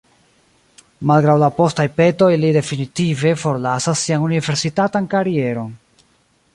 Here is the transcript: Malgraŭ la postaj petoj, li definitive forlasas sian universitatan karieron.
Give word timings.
Malgraŭ 1.11 1.35
la 1.43 1.49
postaj 1.57 1.85
petoj, 1.99 2.29
li 2.45 2.51
definitive 2.57 3.35
forlasas 3.45 4.05
sian 4.07 4.27
universitatan 4.31 5.11
karieron. 5.15 5.71